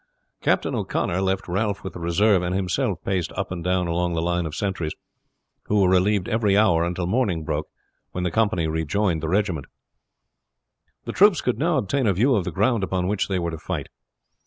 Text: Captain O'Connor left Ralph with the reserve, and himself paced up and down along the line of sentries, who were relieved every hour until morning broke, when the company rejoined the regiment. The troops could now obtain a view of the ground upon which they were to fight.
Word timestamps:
Captain 0.41 0.73
O'Connor 0.73 1.21
left 1.21 1.47
Ralph 1.47 1.83
with 1.83 1.93
the 1.93 1.99
reserve, 1.99 2.41
and 2.41 2.55
himself 2.55 2.97
paced 3.05 3.31
up 3.33 3.51
and 3.51 3.63
down 3.63 3.85
along 3.85 4.15
the 4.15 4.21
line 4.23 4.47
of 4.47 4.55
sentries, 4.55 4.95
who 5.65 5.79
were 5.79 5.89
relieved 5.91 6.27
every 6.27 6.57
hour 6.57 6.83
until 6.83 7.05
morning 7.05 7.43
broke, 7.43 7.67
when 8.11 8.23
the 8.23 8.31
company 8.31 8.65
rejoined 8.65 9.21
the 9.21 9.29
regiment. 9.29 9.67
The 11.05 11.13
troops 11.13 11.39
could 11.41 11.59
now 11.59 11.77
obtain 11.77 12.07
a 12.07 12.13
view 12.15 12.33
of 12.33 12.45
the 12.45 12.51
ground 12.51 12.83
upon 12.83 13.05
which 13.07 13.27
they 13.27 13.37
were 13.37 13.51
to 13.51 13.59
fight. 13.59 13.89